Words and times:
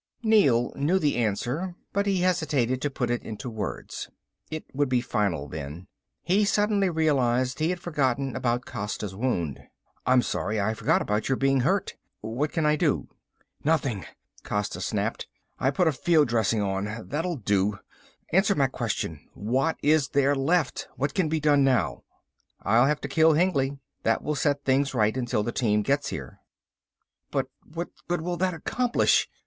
Neel 0.23 0.73
knew 0.75 0.97
the 0.97 1.15
answer, 1.17 1.75
but 1.93 2.07
he 2.07 2.21
hesitated 2.21 2.81
to 2.81 2.89
put 2.89 3.11
it 3.11 3.21
into 3.21 3.51
words. 3.51 4.09
It 4.49 4.65
would 4.73 4.89
be 4.89 4.99
final 4.99 5.47
then. 5.47 5.85
He 6.23 6.43
suddenly 6.43 6.89
realized 6.89 7.59
he 7.59 7.69
had 7.69 7.79
forgotten 7.79 8.35
about 8.35 8.65
Costa's 8.65 9.13
wound. 9.13 9.59
"I'm 10.07 10.23
sorry... 10.23 10.59
I 10.59 10.73
forgot 10.73 11.03
about 11.03 11.29
your 11.29 11.35
being 11.35 11.59
hurt. 11.59 11.97
What 12.21 12.51
can 12.51 12.65
I 12.65 12.75
do?" 12.77 13.09
"Nothing," 13.63 14.03
Costa 14.43 14.81
snapped. 14.81 15.27
"I 15.59 15.69
put 15.69 15.87
a 15.87 15.91
field 15.91 16.29
dressing 16.29 16.63
on, 16.63 17.07
that'll 17.09 17.37
do. 17.37 17.77
Answer 18.33 18.55
my 18.55 18.65
question. 18.65 19.19
What 19.35 19.77
is 19.83 20.07
there 20.09 20.33
left? 20.33 20.87
What 20.95 21.13
can 21.13 21.29
be 21.29 21.39
done 21.39 21.63
now?" 21.63 22.01
"I'll 22.63 22.87
have 22.87 23.01
to 23.01 23.07
kill 23.07 23.33
Hengly. 23.33 23.77
That 24.01 24.23
will 24.23 24.33
set 24.33 24.63
things 24.63 24.95
right 24.95 25.15
until 25.15 25.43
the 25.43 25.51
team 25.51 25.83
gets 25.83 26.07
here." 26.09 26.39
"But 27.29 27.49
what 27.63 27.89
good 28.07 28.21
will 28.21 28.37
that 28.37 28.55
accomplish?" 28.55 29.29